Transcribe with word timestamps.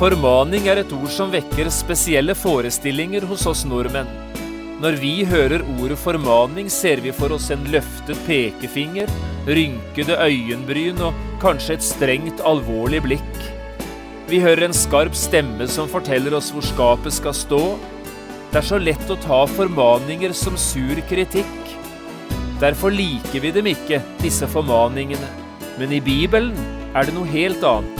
Formaning 0.00 0.64
er 0.72 0.78
et 0.80 0.92
ord 0.96 1.10
som 1.12 1.28
vekker 1.28 1.68
spesielle 1.68 2.32
forestillinger 2.32 3.26
hos 3.28 3.42
oss 3.50 3.66
nordmenn. 3.68 4.08
Når 4.80 4.96
vi 4.96 5.26
hører 5.28 5.60
ordet 5.74 5.98
formaning, 6.00 6.70
ser 6.72 7.02
vi 7.04 7.12
for 7.12 7.34
oss 7.36 7.50
en 7.52 7.66
løftet 7.68 8.16
pekefinger, 8.24 9.12
rynkede 9.44 10.16
øyenbryn 10.16 11.04
og 11.04 11.20
kanskje 11.44 11.76
et 11.76 11.84
strengt, 11.84 12.40
alvorlig 12.48 13.02
blikk. 13.10 13.44
Vi 14.32 14.40
hører 14.40 14.70
en 14.70 14.78
skarp 14.80 15.12
stemme 15.12 15.68
som 15.68 15.92
forteller 15.92 16.32
oss 16.38 16.48
hvor 16.54 16.64
skapet 16.64 17.18
skal 17.20 17.36
stå. 17.36 17.62
Det 18.54 18.62
er 18.62 18.68
så 18.72 18.80
lett 18.80 19.12
å 19.12 19.20
ta 19.20 19.44
formaninger 19.52 20.32
som 20.32 20.56
sur 20.56 21.04
kritikk. 21.12 21.76
Derfor 22.64 22.96
liker 22.96 23.44
vi 23.44 23.52
dem 23.52 23.68
ikke, 23.76 24.00
disse 24.24 24.48
formaningene. 24.48 25.28
Men 25.76 25.92
i 25.92 26.00
Bibelen 26.00 26.56
er 26.96 27.04
det 27.04 27.20
noe 27.20 27.28
helt 27.36 27.68
annet. 27.68 27.99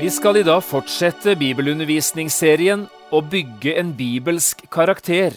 Vi 0.00 0.08
skal 0.08 0.38
i 0.40 0.42
dag 0.46 0.62
fortsette 0.64 1.34
bibelundervisningsserien 1.36 2.86
Å 3.12 3.18
bygge 3.20 3.74
en 3.76 3.90
bibelsk 3.98 4.62
karakter. 4.72 5.34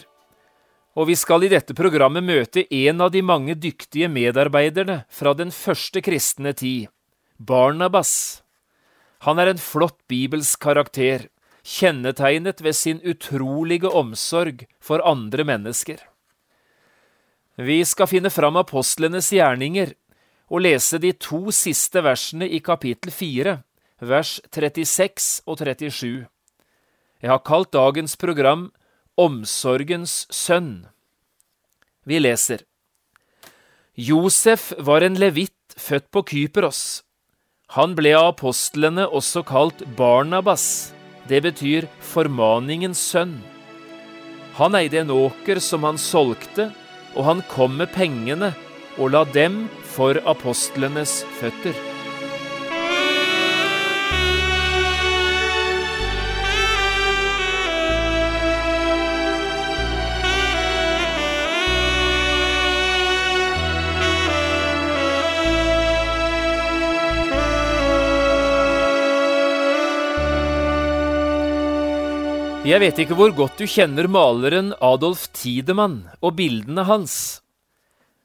Og 0.96 1.10
vi 1.10 1.16
skal 1.20 1.44
i 1.44 1.50
dette 1.52 1.76
programmet 1.76 2.24
møte 2.24 2.64
en 2.72 3.04
av 3.04 3.10
de 3.12 3.20
mange 3.20 3.52
dyktige 3.60 4.08
medarbeiderne 4.08 5.02
fra 5.12 5.34
den 5.36 5.52
første 5.52 6.00
kristne 6.06 6.54
tid, 6.56 6.86
Barnabas. 7.36 8.40
Han 9.28 9.42
er 9.42 9.52
en 9.52 9.60
flott 9.60 9.98
bibelsk 10.08 10.62
karakter, 10.64 11.28
kjennetegnet 11.60 12.64
ved 12.64 12.78
sin 12.80 13.04
utrolige 13.04 13.92
omsorg 13.92 14.64
for 14.80 15.04
andre 15.04 15.44
mennesker. 15.44 16.00
Vi 17.60 17.82
skal 17.84 18.08
finne 18.08 18.32
fram 18.32 18.56
apostlenes 18.64 19.28
gjerninger 19.28 19.92
og 20.48 20.64
lese 20.64 21.04
de 21.04 21.12
to 21.12 21.52
siste 21.52 22.00
versene 22.00 22.48
i 22.48 22.64
kapittel 22.64 23.12
fire, 23.12 23.58
vers 24.00 24.40
36 24.50 25.42
og 25.46 25.58
37. 25.58 26.26
Jeg 27.22 27.30
har 27.30 27.42
kalt 27.46 27.72
dagens 27.72 28.16
program 28.16 28.72
Omsorgens 29.16 30.26
sønn. 30.34 30.86
Vi 32.04 32.18
leser 32.18 32.64
Josef 33.94 34.72
var 34.82 35.06
en 35.06 35.14
levitt 35.14 35.76
født 35.78 36.10
på 36.10 36.24
Kypros. 36.26 37.04
Han 37.78 37.94
ble 37.94 38.10
av 38.18 38.32
apostlene 38.34 39.06
også 39.06 39.44
kalt 39.46 39.86
Barnabas, 39.96 40.92
det 41.30 41.40
betyr 41.46 41.86
formaningens 42.02 42.98
sønn. 42.98 43.38
Han 44.58 44.74
eide 44.78 45.00
en 45.00 45.14
åker 45.14 45.62
som 45.62 45.86
han 45.86 45.98
solgte, 45.98 46.68
og 47.14 47.24
han 47.30 47.42
kom 47.54 47.78
med 47.78 47.94
pengene 47.94 48.52
og 48.98 49.14
la 49.14 49.24
dem 49.34 49.64
for 49.94 50.18
apostlenes 50.26 51.22
føtter. 51.40 51.93
Jeg 72.64 72.80
vet 72.80 72.96
ikke 73.02 73.12
hvor 73.18 73.28
godt 73.36 73.58
du 73.60 73.66
kjenner 73.68 74.06
maleren 74.08 74.70
Adolf 74.80 75.26
Tidemann 75.36 76.06
og 76.24 76.38
bildene 76.38 76.86
hans, 76.88 77.42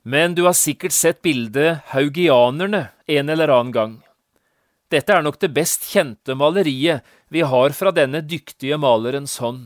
men 0.08 0.32
du 0.32 0.46
har 0.46 0.56
sikkert 0.56 0.96
sett 0.96 1.20
bildet 1.20 1.82
Haugianerne 1.92 2.86
en 3.04 3.34
eller 3.34 3.52
annen 3.52 3.74
gang. 3.76 3.98
Dette 4.88 5.12
er 5.12 5.26
nok 5.28 5.42
det 5.44 5.50
best 5.58 5.90
kjente 5.92 6.38
maleriet 6.40 7.04
vi 7.28 7.44
har 7.44 7.76
fra 7.76 7.92
denne 7.92 8.22
dyktige 8.24 8.80
malerens 8.80 9.36
hånd. 9.44 9.66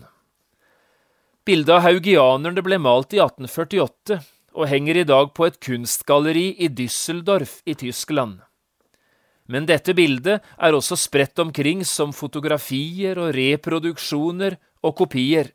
Bildet 1.45 1.75
av 1.77 1.85
haugianerne 1.85 2.65
ble 2.65 2.81
malt 2.81 3.13
i 3.13 3.21
1848 3.21 4.17
og 4.57 4.69
henger 4.73 5.03
i 5.03 5.05
dag 5.05 5.29
på 5.37 5.51
et 5.51 5.61
kunstgalleri 5.61 6.47
i 6.57 6.71
Düsseldorf 6.73 7.59
i 7.69 7.77
Tyskland. 7.77 8.41
Men 9.53 9.67
dette 9.69 9.93
bildet 9.93 10.41
er 10.57 10.73
også 10.73 10.97
spredt 10.97 11.37
omkring 11.43 11.83
som 11.85 12.13
fotografier 12.15 13.19
og 13.21 13.35
reproduksjoner 13.37 14.57
og 14.81 14.95
kopier, 14.97 15.51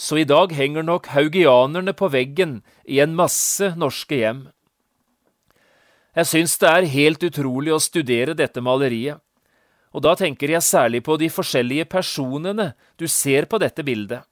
så 0.00 0.16
i 0.22 0.24
dag 0.24 0.52
henger 0.56 0.86
nok 0.86 1.10
haugianerne 1.12 1.92
på 1.92 2.08
veggen 2.08 2.60
i 2.88 3.02
en 3.04 3.12
masse 3.18 3.74
norske 3.76 4.16
hjem. 4.16 4.46
Jeg 6.16 6.28
syns 6.30 6.56
det 6.62 6.70
er 6.70 6.88
helt 6.94 7.26
utrolig 7.26 7.74
å 7.74 7.82
studere 7.82 8.36
dette 8.38 8.62
maleriet, 8.64 9.20
og 9.90 10.04
da 10.06 10.14
tenker 10.16 10.54
jeg 10.54 10.64
særlig 10.64 11.02
på 11.04 11.18
de 11.20 11.28
forskjellige 11.30 11.88
personene 11.90 12.70
du 12.96 13.06
ser 13.10 13.48
på 13.50 13.60
dette 13.60 13.84
bildet. 13.86 14.22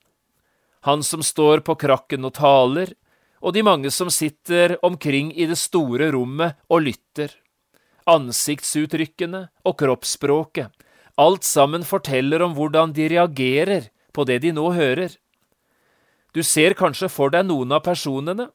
Han 0.87 1.03
som 1.03 1.22
står 1.27 1.65
på 1.67 1.75
krakken 1.78 2.25
og 2.25 2.37
taler, 2.38 2.94
og 3.43 3.55
de 3.55 3.62
mange 3.67 3.91
som 3.94 4.11
sitter 4.11 4.78
omkring 4.87 5.34
i 5.34 5.47
det 5.50 5.59
store 5.59 6.09
rommet 6.15 6.56
og 6.71 6.87
lytter. 6.87 7.34
Ansiktsuttrykkene 8.09 9.49
og 9.69 9.79
kroppsspråket, 9.83 10.73
alt 11.19 11.45
sammen 11.45 11.85
forteller 11.85 12.45
om 12.47 12.55
hvordan 12.57 12.95
de 12.97 13.09
reagerer 13.13 13.91
på 14.17 14.25
det 14.29 14.41
de 14.47 14.53
nå 14.55 14.71
hører. 14.73 15.13
Du 16.33 16.43
ser 16.47 16.77
kanskje 16.79 17.11
for 17.13 17.33
deg 17.35 17.49
noen 17.49 17.75
av 17.75 17.85
personene. 17.85 18.49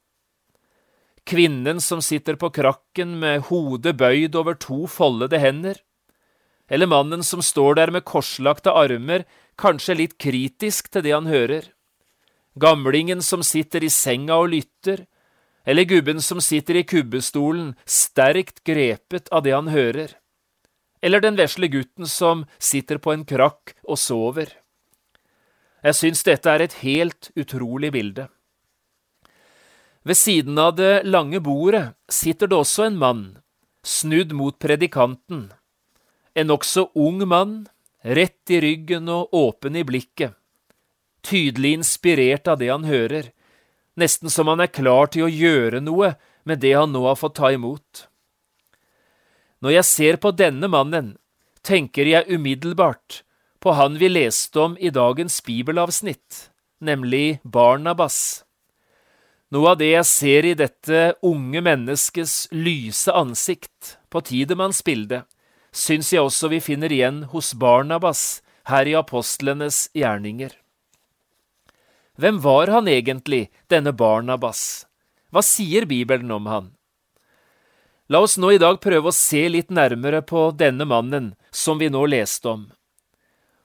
Kvinnen 1.27 1.79
som 1.83 2.01
sitter 2.03 2.35
på 2.39 2.49
krakken 2.55 3.17
med 3.21 3.47
hodet 3.49 3.95
bøyd 3.99 4.35
over 4.39 4.57
to 4.59 4.83
foldede 4.91 5.39
hender. 5.39 5.77
Eller 6.67 6.89
mannen 6.89 7.23
som 7.23 7.43
står 7.43 7.77
der 7.79 7.91
med 7.93 8.05
korslagte 8.07 8.71
armer, 8.71 9.25
kanskje 9.59 9.99
litt 9.99 10.17
kritisk 10.17 10.89
til 10.91 11.05
det 11.05 11.13
han 11.13 11.29
hører. 11.29 11.69
Gamlingen 12.59 13.21
som 13.25 13.43
sitter 13.45 13.83
i 13.83 13.91
senga 13.91 14.37
og 14.41 14.51
lytter, 14.53 15.05
eller 15.65 15.83
gubben 15.83 16.21
som 16.21 16.41
sitter 16.41 16.75
i 16.75 16.83
kubbestolen, 16.83 17.73
sterkt 17.85 18.63
grepet 18.63 19.29
av 19.31 19.43
det 19.43 19.55
han 19.55 19.71
hører, 19.71 20.11
eller 21.03 21.23
den 21.23 21.39
vesle 21.39 21.67
gutten 21.67 22.07
som 22.07 22.45
sitter 22.59 22.99
på 22.99 23.13
en 23.13 23.25
krakk 23.27 23.75
og 23.83 23.99
sover. 23.99 24.51
Jeg 25.83 25.99
syns 25.99 26.23
dette 26.23 26.51
er 26.51 26.63
et 26.63 26.77
helt 26.83 27.31
utrolig 27.35 27.91
bilde. 27.91 28.29
Ved 30.03 30.19
siden 30.19 30.59
av 30.59 30.75
det 30.75 31.03
lange 31.07 31.39
bordet 31.43 31.89
sitter 32.11 32.47
det 32.47 32.59
også 32.59 32.87
en 32.87 32.99
mann, 32.99 33.25
snudd 33.83 34.31
mot 34.35 34.55
predikanten, 34.59 35.49
en 36.35 36.49
nokså 36.49 36.89
ung 36.95 37.21
mann, 37.27 37.57
rett 38.03 38.51
i 38.51 38.59
ryggen 38.63 39.07
og 39.11 39.35
åpen 39.35 39.75
i 39.79 39.83
blikket, 39.87 40.35
tydelig 41.23 41.77
inspirert 41.79 42.47
av 42.51 42.59
det 42.59 42.71
han 42.71 42.87
hører, 42.87 43.31
nesten 43.99 44.31
som 44.33 44.49
han 44.51 44.63
er 44.63 44.71
klar 44.73 45.11
til 45.13 45.27
å 45.27 45.31
gjøre 45.31 45.81
noe 45.83 46.13
med 46.47 46.61
det 46.63 46.73
han 46.75 46.93
nå 46.93 47.03
har 47.07 47.19
fått 47.19 47.37
ta 47.39 47.51
imot. 47.53 48.07
Når 49.63 49.77
jeg 49.77 49.87
ser 49.87 50.19
på 50.19 50.33
denne 50.35 50.67
mannen, 50.67 51.13
tenker 51.63 52.09
jeg 52.09 52.27
umiddelbart 52.27 53.21
på 53.63 53.75
han 53.77 53.95
vi 53.99 54.09
leste 54.11 54.59
om 54.59 54.73
i 54.75 54.91
dagens 54.91 55.37
bibelavsnitt, 55.45 56.49
nemlig 56.83 57.39
Barnabas. 57.43 58.43
Noe 59.53 59.71
av 59.71 59.79
det 59.79 59.93
jeg 59.93 60.09
ser 60.09 60.47
i 60.49 60.55
dette 60.57 61.03
unge 61.23 61.61
menneskets 61.63 62.49
lyse 62.51 63.13
ansikt 63.13 63.95
på 64.11 64.23
Tidemanns 64.25 64.81
bilde, 64.83 65.21
syns 65.71 66.11
jeg 66.11 66.25
også 66.25 66.49
vi 66.51 66.59
finner 66.63 66.91
igjen 66.91 67.23
hos 67.31 67.53
Barnabas 67.55 68.41
her 68.67 68.89
i 68.89 68.97
apostlenes 68.99 69.85
gjerninger. 69.95 70.51
Hvem 72.17 72.39
var 72.41 72.67
han 72.67 72.87
egentlig, 72.87 73.47
denne 73.67 73.89
Barnabas? 73.91 74.85
Hva 75.33 75.41
sier 75.41 75.87
Bibelen 75.89 76.29
om 76.31 76.45
han? 76.45 76.67
La 78.05 78.19
oss 78.21 78.35
nå 78.37 78.51
i 78.53 78.59
dag 78.61 78.77
prøve 78.83 79.09
å 79.09 79.15
se 79.15 79.41
litt 79.49 79.71
nærmere 79.73 80.19
på 80.21 80.51
denne 80.53 80.85
mannen 80.85 81.31
som 81.49 81.79
vi 81.81 81.89
nå 81.89 82.03
leste 82.05 82.51
om. 82.51 82.67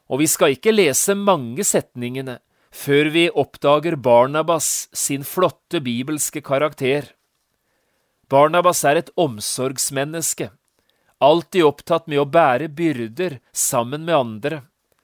Og 0.09 0.23
vi 0.23 0.29
skal 0.33 0.55
ikke 0.55 0.73
lese 0.73 1.12
mange 1.12 1.67
setningene 1.67 2.39
før 2.73 3.11
vi 3.12 3.27
oppdager 3.29 3.99
Barnabas 4.00 4.89
sin 4.97 5.27
flotte 5.29 5.83
bibelske 5.85 6.41
karakter. 6.41 7.12
Barnabas 8.33 8.81
er 8.89 9.03
et 9.03 9.12
omsorgsmenneske, 9.21 10.49
alltid 11.21 11.69
opptatt 11.69 12.09
med 12.09 12.25
å 12.25 12.29
bære 12.29 12.73
byrder 12.73 13.41
sammen 13.53 14.09
med 14.09 14.17
andre, 14.17 14.62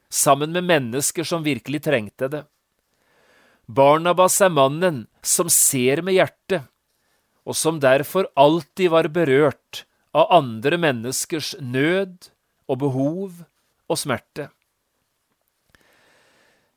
sammen 0.09 0.57
med 0.57 0.65
mennesker 0.65 1.29
som 1.29 1.45
virkelig 1.45 1.85
trengte 1.85 2.33
det. 2.33 2.45
Barnabas 3.67 4.41
er 4.45 4.53
mannen 4.53 5.07
som 5.25 5.49
ser 5.49 6.03
med 6.05 6.19
hjertet, 6.19 6.67
og 7.49 7.57
som 7.57 7.81
derfor 7.81 8.29
alltid 8.37 8.93
var 8.93 9.09
berørt 9.09 9.85
av 10.13 10.29
andre 10.33 10.77
menneskers 10.81 11.55
nød 11.61 12.29
og 12.69 12.79
behov 12.83 13.41
og 13.89 14.01
smerte. 14.01 14.51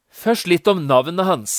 Først 0.07 0.47
litt 0.49 0.67
om 0.67 0.87
navnet 0.87 1.27
hans. 1.27 1.53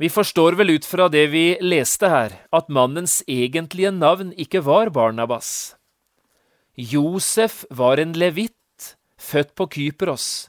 Vi 0.00 0.08
forstår 0.08 0.56
vel 0.56 0.78
ut 0.78 0.86
fra 0.88 1.10
det 1.12 1.26
vi 1.34 1.58
leste 1.60 2.08
her, 2.08 2.38
at 2.54 2.70
mannens 2.72 3.20
egentlige 3.28 3.90
navn 3.92 4.30
ikke 4.32 4.62
var 4.64 4.88
Barnabas. 4.94 5.76
Josef 6.78 7.66
var 7.68 8.00
en 8.00 8.14
levitt, 8.16 8.96
født 9.20 9.52
på 9.58 9.66
Kypros. 9.74 10.48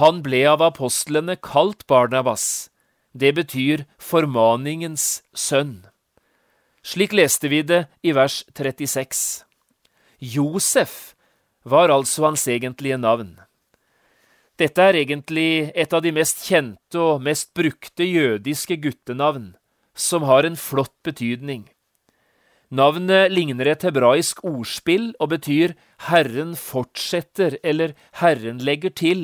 Han 0.00 0.22
ble 0.24 0.46
av 0.48 0.64
apostlene 0.64 1.36
kalt 1.36 1.84
Barnabas. 1.90 2.70
Det 3.12 3.32
betyr 3.34 3.84
formaningens 3.98 5.22
sønn. 5.34 5.86
Slik 6.82 7.12
leste 7.12 7.48
vi 7.48 7.62
det 7.62 7.86
i 8.02 8.14
vers 8.16 8.44
36. 8.54 9.44
Josef 10.18 11.14
var 11.64 11.92
altså 11.92 12.28
hans 12.28 12.46
egentlige 12.48 12.98
navn. 12.98 13.36
Dette 14.58 14.82
er 14.82 14.96
egentlig 14.98 15.70
et 15.78 15.92
av 15.94 16.02
de 16.02 16.10
mest 16.14 16.42
kjente 16.48 16.98
og 16.98 17.22
mest 17.22 17.52
brukte 17.54 18.06
jødiske 18.06 18.78
guttenavn, 18.82 19.52
som 19.94 20.24
har 20.26 20.46
en 20.48 20.56
flott 20.58 20.96
betydning. 21.06 21.68
Navnet 22.68 23.30
ligner 23.32 23.70
et 23.70 23.84
hebraisk 23.86 24.42
ordspill 24.44 25.12
og 25.22 25.30
betyr 25.32 25.76
Herren 26.10 26.56
fortsetter 26.58 27.56
eller 27.62 27.94
Herren 28.20 28.58
legger 28.60 28.92
til. 28.92 29.22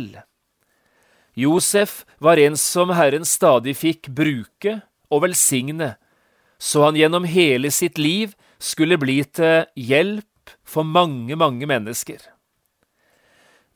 Josef 1.35 2.05
var 2.23 2.39
en 2.39 2.57
som 2.57 2.93
Herren 2.95 3.27
stadig 3.27 3.75
fikk 3.77 4.09
bruke 4.15 4.79
og 5.11 5.25
velsigne, 5.27 5.95
så 6.59 6.87
han 6.87 6.99
gjennom 6.99 7.27
hele 7.27 7.71
sitt 7.75 7.99
liv 7.99 8.37
skulle 8.63 8.99
bli 9.01 9.19
til 9.27 9.67
hjelp 9.75 10.55
for 10.63 10.87
mange, 10.87 11.35
mange 11.37 11.67
mennesker. 11.67 12.23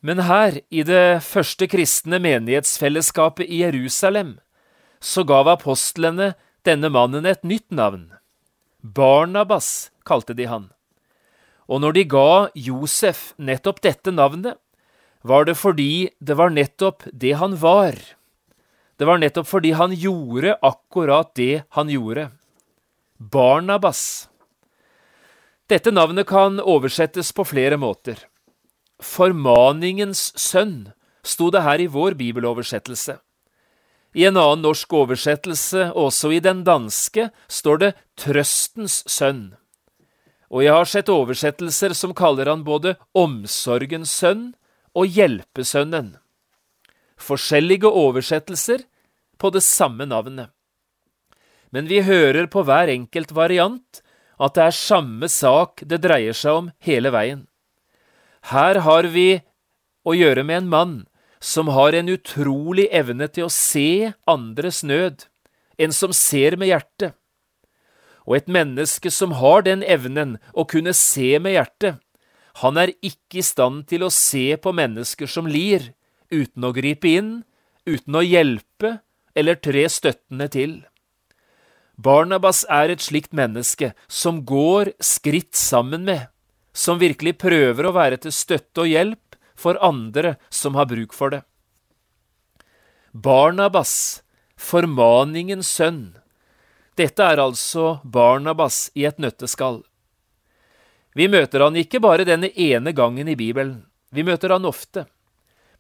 Men 0.01 0.23
her, 0.29 0.61
i 0.71 0.85
det 0.87 1.25
første 1.27 1.67
kristne 1.67 2.21
menighetsfellesskapet 2.23 3.51
i 3.51 3.65
Jerusalem, 3.65 4.37
så 5.03 5.25
gav 5.27 5.51
apostlene 5.51 6.33
denne 6.67 6.91
mannen 6.95 7.27
et 7.27 7.43
nytt 7.43 7.67
navn. 7.75 8.13
Barnabas 8.83 9.91
kalte 10.07 10.37
de 10.39 10.47
han. 10.47 10.71
Og 11.67 11.83
når 11.83 11.99
de 11.99 12.05
ga 12.15 12.31
Josef 12.55 13.33
nettopp 13.37 13.83
dette 13.85 14.15
navnet, 14.15 14.55
var 15.23 15.45
det 15.45 15.57
fordi 15.59 16.11
det 16.21 16.37
var 16.39 16.51
nettopp 16.55 17.05
det 17.13 17.33
han 17.41 17.57
var. 17.59 17.99
Det 18.99 19.07
var 19.07 19.19
nettopp 19.19 19.47
fordi 19.49 19.75
han 19.79 19.95
gjorde 19.95 20.57
akkurat 20.63 21.35
det 21.39 21.63
han 21.77 21.91
gjorde. 21.91 22.31
Barnabas. 23.19 24.29
Dette 25.69 25.91
navnet 25.91 26.27
kan 26.27 26.61
oversettes 26.61 27.33
på 27.33 27.45
flere 27.45 27.77
måter. 27.77 28.19
Formaningens 29.03 30.33
sønn 30.39 30.91
sto 31.23 31.51
det 31.55 31.63
her 31.63 31.83
i 31.83 31.91
vår 31.91 32.17
bibeloversettelse. 32.19 33.19
I 34.17 34.25
en 34.25 34.39
annen 34.41 34.65
norsk 34.65 34.93
oversettelse, 34.97 35.91
også 35.93 36.33
i 36.33 36.41
den 36.41 36.63
danske, 36.65 37.29
står 37.47 37.83
det 37.83 37.91
Trøstens 38.19 39.03
sønn. 39.07 39.53
Og 40.49 40.65
jeg 40.65 40.73
har 40.73 40.89
sett 40.89 41.13
oversettelser 41.13 41.93
som 41.93 42.15
kaller 42.17 42.49
han 42.49 42.65
både 42.65 42.97
Omsorgens 43.13 44.11
sønn 44.11 44.55
og 44.95 45.09
Hjelpesønnen. 45.11 46.15
Forskjellige 47.19 47.91
oversettelser 47.91 48.85
på 49.39 49.51
det 49.55 49.65
samme 49.67 50.07
navnet. 50.07 50.53
Men 51.71 51.89
vi 51.91 52.01
hører 52.07 52.47
på 52.49 52.65
hver 52.65 52.89
enkelt 52.89 53.35
variant 53.37 54.03
at 54.39 54.55
det 54.55 54.65
er 54.69 54.77
samme 54.77 55.29
sak 55.29 55.83
det 55.85 56.01
dreier 56.05 56.37
seg 56.37 56.63
om 56.63 56.71
hele 56.85 57.13
veien. 57.13 57.45
Her 58.49 58.81
har 58.87 59.09
vi 59.13 59.43
å 60.07 60.15
gjøre 60.17 60.45
med 60.47 60.63
en 60.63 60.73
mann 60.73 60.97
som 61.41 61.71
har 61.75 61.95
en 61.95 62.09
utrolig 62.11 62.89
evne 62.95 63.29
til 63.31 63.47
å 63.47 63.53
se 63.53 64.13
andres 64.31 64.83
nød, 64.87 65.27
en 65.79 65.95
som 65.95 66.15
ser 66.17 66.57
med 66.59 66.73
hjertet. 66.73 67.15
Og 68.27 68.39
et 68.39 68.51
menneske 68.51 69.11
som 69.15 69.37
har 69.39 69.65
den 69.67 69.83
evnen 69.83 70.37
å 70.53 70.67
kunne 70.69 70.95
se 70.97 71.37
med 71.41 71.55
hjertet, 71.57 71.99
han 72.63 72.79
er 72.81 72.95
ikke 73.05 73.41
i 73.41 73.47
stand 73.47 73.87
til 73.91 74.05
å 74.07 74.13
se 74.15 74.57
på 74.59 74.73
mennesker 74.75 75.31
som 75.31 75.47
lir, 75.47 75.93
uten 76.31 76.65
å 76.67 76.73
gripe 76.75 77.11
inn, 77.11 77.33
uten 77.87 78.19
å 78.19 78.25
hjelpe 78.25 78.99
eller 79.39 79.59
tre 79.63 79.85
støttende 79.93 80.49
til. 80.51 80.73
Barnabas 81.99 82.65
er 82.71 82.93
et 82.93 83.03
slikt 83.03 83.35
menneske 83.35 83.93
som 84.07 84.45
går 84.47 84.93
skritt 85.03 85.55
sammen 85.59 86.05
med, 86.07 86.29
som 86.75 87.01
virkelig 87.01 87.39
prøver 87.43 87.89
å 87.89 87.95
være 87.95 88.21
til 88.23 88.35
støtte 88.35 88.85
og 88.85 88.91
hjelp 88.91 89.39
for 89.59 89.79
andre 89.83 90.37
som 90.55 90.79
har 90.79 90.87
bruk 90.91 91.15
for 91.15 91.35
det. 91.35 91.43
Barnabas, 93.13 94.23
formaningens 94.55 95.71
sønn. 95.79 96.19
Dette 96.99 97.23
er 97.23 97.43
altså 97.43 97.99
Barnabas 98.05 98.89
i 98.95 99.07
et 99.09 99.19
nøtteskall. 99.23 99.83
Vi 101.19 101.27
møter 101.27 101.65
han 101.65 101.77
ikke 101.79 101.99
bare 101.99 102.27
denne 102.29 102.53
ene 102.55 102.93
gangen 102.95 103.27
i 103.27 103.35
Bibelen, 103.35 103.83
vi 104.15 104.23
møter 104.23 104.55
han 104.55 104.69
ofte. 104.69 105.09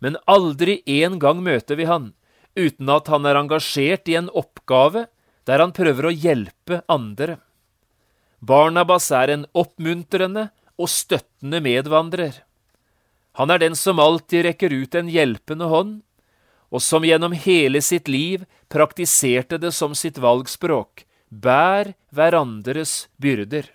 Men 0.02 0.18
aldri 0.26 0.80
en 0.98 1.18
gang 1.22 1.42
møter 1.46 1.78
vi 1.78 1.86
han 1.86 2.12
uten 2.58 2.90
at 2.90 3.06
han 3.12 3.26
er 3.28 3.38
engasjert 3.38 4.10
i 4.10 4.16
en 4.18 4.30
oppgave 4.34 5.06
der 5.46 5.62
han 5.62 5.74
prøver 5.76 6.08
å 6.08 6.14
hjelpe 6.14 6.82
andre. 6.90 7.38
Barnabas 8.42 9.08
er 9.14 9.32
en 9.34 9.46
oppmuntrende 9.54 10.48
og 10.78 10.90
støttende 10.90 11.62
medvandrer. 11.62 12.42
Han 13.38 13.54
er 13.54 13.62
den 13.62 13.78
som 13.78 14.02
alltid 14.02 14.44
rekker 14.48 14.74
ut 14.74 14.98
en 14.98 15.10
hjelpende 15.10 15.70
hånd, 15.70 15.94
og 16.68 16.82
som 16.84 17.06
gjennom 17.06 17.32
hele 17.32 17.80
sitt 17.82 18.10
liv 18.10 18.44
praktiserte 18.68 19.58
det 19.62 19.72
som 19.72 19.94
sitt 19.96 20.18
valgspråk, 20.20 21.06
bær 21.30 21.94
hverandres 22.10 23.06
byrder. 23.22 23.70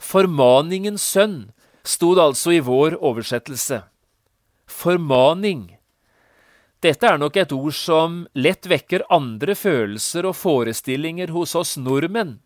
Formaningens 0.00 1.04
sønn 1.04 1.50
stod 1.84 2.18
altså 2.18 2.56
i 2.56 2.62
vår 2.64 2.96
oversettelse. 3.04 3.82
Formaning. 4.66 5.76
Dette 6.80 7.06
er 7.06 7.18
nok 7.20 7.36
et 7.36 7.52
ord 7.52 7.76
som 7.76 8.22
lett 8.32 8.64
vekker 8.70 9.04
andre 9.12 9.54
følelser 9.58 10.24
og 10.30 10.38
forestillinger 10.40 11.32
hos 11.34 11.52
oss 11.58 11.76
nordmenn 11.76 12.38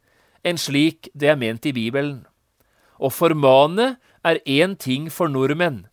enn 0.45 0.61
slik 0.61 1.09
det 1.15 1.31
er 1.33 1.41
ment 1.41 1.65
i 1.67 1.73
Bibelen. 1.73 2.25
Å 3.01 3.09
formane 3.11 3.95
er 4.27 4.41
én 4.45 4.77
ting 4.77 5.09
for 5.11 5.31
nordmenn, 5.31 5.87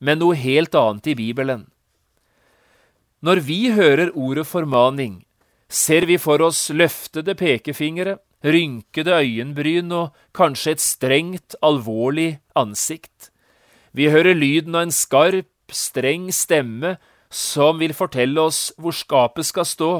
men 0.00 0.20
noe 0.20 0.38
helt 0.38 0.74
annet 0.78 1.10
i 1.12 1.16
Bibelen. 1.18 1.66
Når 3.24 3.40
vi 3.44 3.60
hører 3.72 4.12
ordet 4.12 4.46
formaning, 4.48 5.22
ser 5.68 6.06
vi 6.08 6.18
for 6.20 6.42
oss 6.44 6.68
løftede 6.70 7.36
pekefingre, 7.38 8.18
rynkede 8.44 9.16
øyenbryn 9.16 9.92
og 9.96 10.14
kanskje 10.36 10.76
et 10.76 10.84
strengt, 10.84 11.56
alvorlig 11.64 12.38
ansikt. 12.56 13.30
Vi 13.96 14.10
hører 14.12 14.36
lyden 14.36 14.74
av 14.74 14.88
en 14.88 14.94
skarp, 14.94 15.48
streng 15.72 16.28
stemme 16.34 16.96
som 17.32 17.80
vil 17.80 17.94
fortelle 17.96 18.42
oss 18.42 18.68
hvor 18.78 18.94
skapet 18.94 19.48
skal 19.48 19.66
stå. 19.66 19.92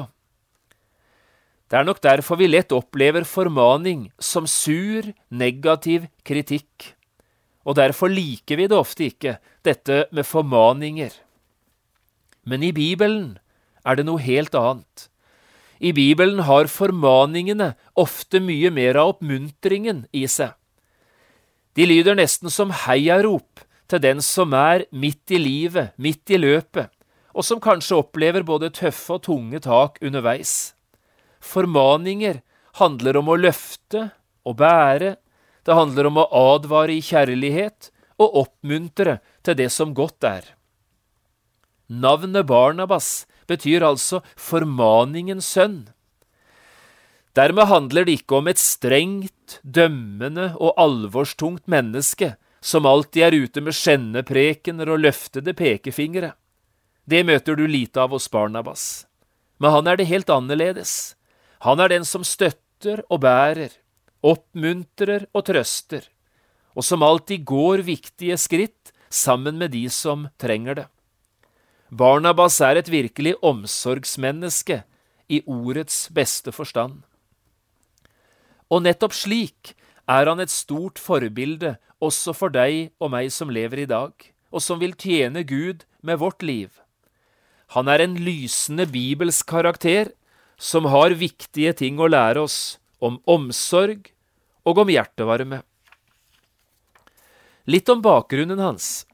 Det 1.65 1.79
er 1.79 1.87
nok 1.87 2.01
derfor 2.03 2.37
vi 2.37 2.47
lett 2.47 2.75
opplever 2.75 3.25
formaning 3.25 4.11
som 4.21 4.45
sur, 4.47 5.07
negativ 5.33 6.05
kritikk. 6.23 6.93
Og 7.65 7.79
derfor 7.79 8.11
liker 8.13 8.59
vi 8.59 8.67
det 8.69 8.77
ofte 8.77 9.07
ikke, 9.09 9.39
dette 9.65 10.05
med 10.13 10.27
formaninger. 10.29 11.09
Men 12.45 12.61
i 12.61 12.69
Bibelen 12.71 13.39
er 13.81 13.97
det 13.97 14.05
noe 14.05 14.21
helt 14.21 14.53
annet. 14.53 15.09
I 15.79 15.91
Bibelen 15.91 16.39
har 16.47 16.69
formaningene 16.71 17.73
ofte 17.99 18.39
mye 18.39 18.71
mer 18.71 18.99
av 18.99 19.15
oppmuntringen 19.15 20.05
i 20.15 20.25
seg. 20.31 20.53
De 21.75 21.87
lyder 21.87 22.15
nesten 22.15 22.51
som 22.53 22.71
heiarop 22.85 23.65
til 23.91 24.01
den 24.01 24.21
som 24.23 24.53
er 24.55 24.85
midt 24.95 25.33
i 25.35 25.39
livet, 25.41 25.91
midt 25.99 26.31
i 26.31 26.39
løpet, 26.39 26.87
og 27.35 27.43
som 27.43 27.59
kanskje 27.59 27.99
opplever 27.99 28.45
både 28.47 28.71
tøffe 28.73 29.17
og 29.17 29.25
tunge 29.27 29.59
tak 29.59 29.99
underveis. 30.01 30.73
Formaninger 31.43 32.39
handler 32.79 33.19
om 33.19 33.29
å 33.29 33.39
løfte 33.39 34.09
og 34.45 34.59
bære, 34.61 35.17
Det 35.65 35.73
handler 35.73 36.05
om 36.05 36.17
å 36.21 36.29
advare 36.29 36.93
i 36.93 37.01
kjærlighet 37.01 37.87
og 38.21 38.35
oppmuntre 38.37 39.15
til 39.41 39.55
det 39.57 39.71
som 39.73 39.95
godt 39.97 40.23
er. 40.23 40.43
Navnet 41.89 42.45
Barnabas 42.45 43.25
betyr 43.47 43.85
altså 43.85 44.21
formaningens 44.35 45.47
sønn. 45.57 45.83
Dermed 47.35 47.67
handler 47.67 48.07
det 48.07 48.21
ikke 48.21 48.39
om 48.39 48.47
et 48.47 48.61
strengt, 48.61 49.59
dømmende 49.61 50.53
og 50.55 50.77
alvorstungt 50.79 51.67
menneske 51.67 52.35
som 52.65 52.87
alltid 52.89 53.27
er 53.27 53.35
ute 53.43 53.61
med 53.61 53.75
skjenneprekener 53.77 54.89
og 54.89 55.03
løftede 55.03 55.53
pekefingre. 55.53 56.31
Det 57.05 57.21
møter 57.27 57.59
du 57.59 57.67
lite 57.69 58.01
av 58.01 58.15
hos 58.15 58.25
Barnabas. 58.31 59.05
Men 59.61 59.75
han 59.75 59.87
er 59.87 59.99
det 59.99 60.09
helt 60.09 60.31
annerledes. 60.33 61.13
Han 61.61 61.79
er 61.79 61.91
den 61.93 62.07
som 62.07 62.25
støtter 62.25 63.03
og 63.09 63.21
bærer, 63.21 63.69
oppmuntrer 64.25 65.27
og 65.35 65.45
trøster, 65.47 66.07
og 66.73 66.83
som 66.83 67.05
alltid 67.05 67.45
går 67.45 67.85
viktige 67.85 68.37
skritt 68.41 68.91
sammen 69.13 69.59
med 69.61 69.75
de 69.75 69.85
som 69.93 70.27
trenger 70.41 70.81
det. 70.81 70.87
Barnabas 71.95 72.57
er 72.59 72.75
et 72.75 72.89
virkelig 72.91 73.37
omsorgsmenneske 73.45 74.81
i 75.31 75.37
ordets 75.47 76.09
beste 76.11 76.51
forstand. 76.51 76.97
Og 78.67 78.81
nettopp 78.83 79.15
slik 79.15 79.71
er 80.11 80.27
han 80.27 80.41
et 80.43 80.51
stort 80.51 80.99
forbilde 80.99 81.77
også 82.03 82.33
for 82.35 82.51
deg 82.51 82.91
og 82.99 83.13
meg 83.13 83.31
som 83.31 83.53
lever 83.53 83.85
i 83.85 83.87
dag, 83.87 84.11
og 84.51 84.65
som 84.65 84.81
vil 84.81 84.97
tjene 84.99 85.45
Gud 85.47 85.85
med 86.03 86.19
vårt 86.19 86.43
liv. 86.43 86.73
Han 87.77 87.87
er 87.87 88.03
en 88.03 88.19
lysende 88.19 88.89
bibelsk 88.91 89.47
karakter 89.47 90.11
som 90.59 90.91
har 90.91 91.15
viktige 91.15 91.71
ting 91.79 92.01
å 92.01 92.11
lære 92.11 92.43
oss 92.43 92.77
om 92.99 93.21
omsorg 93.23 94.11
og 94.67 94.83
om 94.83 94.91
hjertevarme. 94.91 95.63
Litt 97.71 97.87
om 97.89 98.03
bakgrunnen 98.03 98.59
hans. 98.59 99.05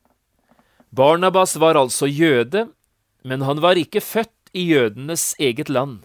Barnabas 0.91 1.55
var 1.55 1.79
altså 1.79 2.07
jøde, 2.07 2.67
men 3.23 3.41
han 3.41 3.61
var 3.63 3.79
ikke 3.79 4.01
født 4.01 4.51
i 4.53 4.65
jødenes 4.73 5.35
eget 5.39 5.69
land. 5.69 6.01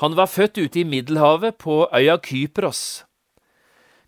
Han 0.00 0.14
var 0.16 0.30
født 0.30 0.58
ute 0.58 0.80
i 0.80 0.84
Middelhavet, 0.84 1.58
på 1.58 1.88
øya 1.92 2.16
Kypros. 2.18 3.04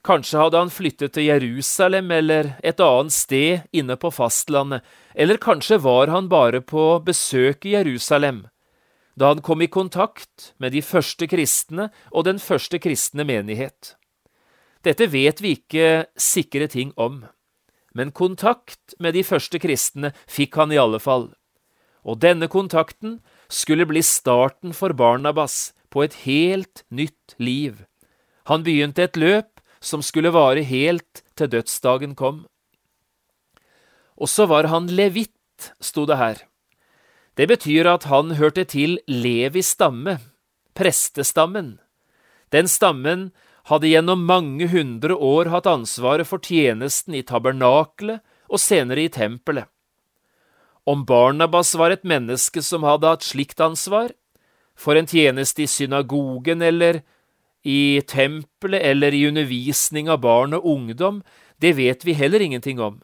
Kanskje 0.05 0.39
hadde 0.41 0.57
han 0.57 0.71
flyttet 0.73 1.13
til 1.13 1.29
Jerusalem 1.29 2.11
eller 2.11 2.55
et 2.65 2.81
annet 2.81 3.13
sted 3.13 3.67
inne 3.73 3.99
på 4.01 4.09
fastlandet, 4.11 4.81
eller 5.15 5.37
kanskje 5.37 5.83
var 5.85 6.09
han 6.09 6.31
bare 6.33 6.63
på 6.65 7.03
besøk 7.05 7.67
i 7.67 7.77
Jerusalem 7.77 8.47
da 9.21 9.35
han 9.35 9.43
kom 9.45 9.61
i 9.61 9.69
kontakt 9.69 10.55
med 10.57 10.73
de 10.73 10.81
første 10.81 11.27
kristne 11.29 11.91
og 12.11 12.25
den 12.25 12.39
første 12.41 12.79
kristne 12.81 13.27
menighet. 13.29 13.97
Dette 14.81 15.11
vet 15.13 15.43
vi 15.45 15.57
ikke 15.59 16.07
sikre 16.17 16.71
ting 16.73 16.95
om, 16.97 17.25
men 17.95 18.13
kontakt 18.13 18.95
med 18.99 19.15
de 19.15 19.25
første 19.27 19.59
kristne 19.63 20.13
fikk 20.31 20.57
han 20.61 20.73
i 20.73 20.81
alle 20.81 21.01
fall, 21.03 21.31
og 22.07 22.21
denne 22.23 22.49
kontakten 22.49 23.19
skulle 23.51 23.87
bli 23.89 24.03
starten 24.07 24.75
for 24.77 24.95
Barnabas 24.97 25.73
på 25.91 26.05
et 26.07 26.23
helt 26.25 26.85
nytt 26.89 27.35
liv. 27.39 27.83
Han 28.47 28.65
begynte 28.67 29.05
et 29.05 29.19
løp 29.19 29.61
som 29.81 30.05
skulle 30.05 30.33
vare 30.33 30.63
helt 30.67 31.25
til 31.37 31.51
dødsdagen 31.51 32.15
kom. 32.15 32.45
Og 34.21 34.29
så 34.29 34.47
var 34.47 34.69
han 34.69 34.89
levitt, 34.93 35.73
sto 35.81 36.07
det 36.09 36.17
her. 36.21 36.41
Det 37.37 37.49
betyr 37.49 37.89
at 37.89 38.05
han 38.11 38.37
hørte 38.37 38.67
til 38.69 38.99
Levis 39.09 39.73
stamme, 39.77 40.19
prestestammen. 40.77 41.79
Den 42.53 42.69
stammen 42.69 43.31
hadde 43.69 43.91
gjennom 43.91 44.25
mange 44.27 44.69
hundre 44.73 45.15
år 45.15 45.51
hatt 45.53 45.69
ansvaret 45.69 46.29
for 46.29 46.41
tjenesten 46.41 47.17
i 47.19 47.25
tabernakelet 47.27 48.23
og 48.51 48.63
senere 48.63 49.05
i 49.05 49.13
tempelet. 49.13 49.69
Om 50.89 51.05
Barnabas 51.07 51.75
var 51.79 51.93
et 51.93 52.07
menneske 52.09 52.63
som 52.65 52.87
hadde 52.89 53.11
hatt 53.11 53.27
slikt 53.27 53.61
ansvar, 53.61 54.15
for 54.75 54.97
en 54.97 55.07
tjeneste 55.07 55.67
i 55.67 55.69
synagogen 55.69 56.63
eller 56.65 57.03
i 57.63 58.01
tempelet 58.09 58.81
eller 58.81 59.15
i 59.15 59.27
undervisning 59.29 60.09
av 60.09 60.23
barn 60.25 60.57
og 60.57 60.65
ungdom, 60.65 61.21
det 61.61 61.75
vet 61.77 62.07
vi 62.09 62.17
heller 62.17 62.41
ingenting 62.41 62.81
om. 62.81 63.03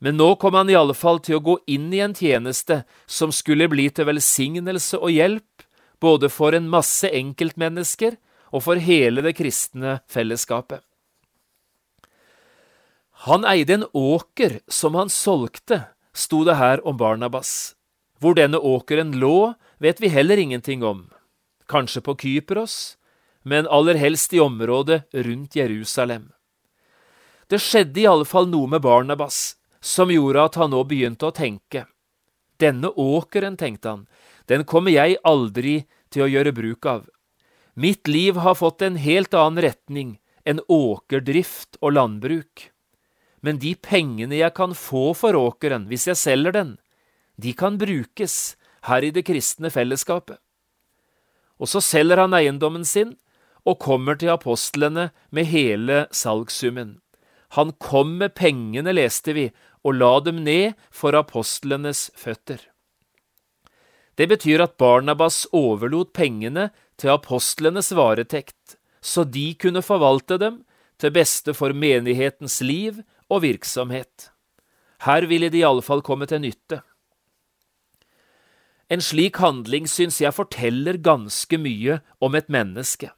Men 0.00 0.16
nå 0.16 0.34
kom 0.40 0.56
han 0.56 0.70
i 0.72 0.74
alle 0.74 0.96
fall 0.96 1.20
til 1.22 1.38
å 1.38 1.44
gå 1.44 1.56
inn 1.70 1.92
i 1.94 2.00
en 2.02 2.16
tjeneste 2.16 2.82
som 3.06 3.30
skulle 3.30 3.68
bli 3.70 3.86
til 3.94 4.08
velsignelse 4.08 4.98
og 4.98 5.12
hjelp, 5.12 5.64
både 6.00 6.30
for 6.32 6.56
en 6.56 6.70
masse 6.72 7.06
enkeltmennesker 7.06 8.16
og 8.50 8.64
for 8.66 8.80
hele 8.82 9.22
det 9.24 9.36
kristne 9.38 10.00
fellesskapet. 10.10 10.82
Han 13.26 13.44
eide 13.44 13.74
en 13.76 13.86
åker 13.92 14.60
som 14.68 14.96
han 14.96 15.12
solgte, 15.12 15.82
sto 16.16 16.40
det 16.48 16.56
her 16.56 16.80
om 16.88 16.96
Barnabas. 16.96 17.74
Hvor 18.20 18.36
denne 18.36 18.58
åkeren 18.58 19.12
lå, 19.20 19.52
vet 19.78 20.00
vi 20.00 20.08
heller 20.08 20.40
ingenting 20.40 20.84
om. 20.84 21.06
Kanskje 21.68 22.00
på 22.00 22.16
Kypros, 22.16 22.96
men 23.42 23.68
aller 23.68 23.94
helst 24.00 24.32
i 24.32 24.40
området 24.40 25.02
rundt 25.12 25.56
Jerusalem. 25.56 26.30
Det 27.48 27.60
skjedde 27.60 28.00
i 28.02 28.08
alle 28.08 28.28
fall 28.28 28.48
noe 28.48 28.68
med 28.70 28.82
Barnabas 28.84 29.56
som 29.80 30.12
gjorde 30.12 30.44
at 30.44 30.58
han 30.60 30.72
nå 30.72 30.82
begynte 30.88 31.28
å 31.28 31.34
tenke. 31.34 31.86
Denne 32.60 32.92
åkeren, 32.92 33.56
tenkte 33.56 33.88
han, 33.88 34.04
den 34.48 34.64
kommer 34.68 34.92
jeg 34.92 35.16
aldri 35.24 35.82
til 36.12 36.26
å 36.26 36.30
gjøre 36.30 36.52
bruk 36.56 36.86
av. 36.88 37.06
Mitt 37.80 38.08
liv 38.08 38.36
har 38.36 38.54
fått 38.54 38.82
en 38.82 38.96
helt 39.00 39.32
annen 39.34 39.62
retning 39.64 40.08
enn 40.44 40.58
åkerdrift 40.68 41.78
og 41.80 41.94
landbruk. 41.96 42.66
Men 43.40 43.60
de 43.62 43.72
pengene 43.72 44.36
jeg 44.36 44.52
kan 44.58 44.74
få 44.76 45.14
for 45.16 45.38
åkeren 45.38 45.86
hvis 45.88 46.04
jeg 46.10 46.20
selger 46.20 46.52
den, 46.52 46.74
de 47.40 47.54
kan 47.56 47.78
brukes 47.80 48.34
her 48.84 49.06
i 49.06 49.12
det 49.16 49.24
kristne 49.30 49.70
fellesskapet. 49.72 50.36
Og 51.56 51.72
så 51.72 51.80
selger 51.80 52.20
han 52.20 52.36
eiendommen 52.36 52.84
sin 52.84 53.14
og 53.64 53.80
kommer 53.80 54.18
til 54.20 54.34
apostlene 54.34 55.08
med 55.32 55.48
hele 55.48 56.02
salgssummen. 56.12 56.98
Han 57.56 57.72
kom 57.80 58.18
med 58.20 58.36
pengene, 58.36 58.92
leste 58.92 59.32
vi, 59.32 59.46
og 59.80 59.96
la 59.96 60.12
dem 60.20 60.44
ned 60.44 60.76
for 60.92 61.16
apostlenes 61.16 62.10
føtter. 62.12 62.60
Det 64.20 64.28
betyr 64.28 64.60
at 64.60 64.76
Barnabas 64.76 65.46
overlot 65.56 66.12
pengene 66.12 66.68
til 67.00 67.14
apostlenes 67.14 67.90
varetekt, 67.96 68.76
så 69.00 69.24
de 69.24 69.54
kunne 69.56 69.82
forvalte 69.82 70.36
dem 70.40 70.60
til 71.00 71.14
beste 71.14 71.54
for 71.56 71.72
menighetens 71.72 72.60
liv 72.60 73.00
og 73.32 73.42
virksomhet. 73.46 74.30
Her 75.06 75.24
ville 75.26 75.48
de 75.48 75.62
iallfall 75.64 76.04
komme 76.04 76.28
til 76.28 76.42
nytte. 76.44 76.82
En 78.90 79.00
slik 79.00 79.38
handling 79.40 79.86
syns 79.88 80.20
jeg 80.20 80.34
forteller 80.34 80.98
ganske 81.00 81.56
mye 81.56 82.00
om 82.20 82.34
et 82.34 82.50
menneske. 82.50 83.12